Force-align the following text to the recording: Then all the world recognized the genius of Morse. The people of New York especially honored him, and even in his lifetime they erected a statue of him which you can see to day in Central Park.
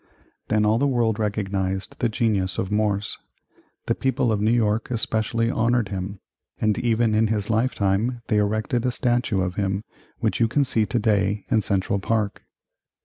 Then 0.47 0.65
all 0.65 0.79
the 0.79 0.87
world 0.87 1.19
recognized 1.19 1.99
the 1.99 2.09
genius 2.09 2.57
of 2.57 2.71
Morse. 2.71 3.19
The 3.85 3.93
people 3.93 4.31
of 4.31 4.41
New 4.41 4.49
York 4.49 4.89
especially 4.89 5.51
honored 5.51 5.89
him, 5.89 6.19
and 6.59 6.75
even 6.79 7.13
in 7.13 7.27
his 7.27 7.51
lifetime 7.51 8.23
they 8.25 8.37
erected 8.39 8.83
a 8.83 8.91
statue 8.91 9.41
of 9.41 9.57
him 9.57 9.83
which 10.17 10.39
you 10.39 10.47
can 10.47 10.65
see 10.65 10.87
to 10.87 10.97
day 10.97 11.45
in 11.49 11.61
Central 11.61 11.99
Park. 11.99 12.41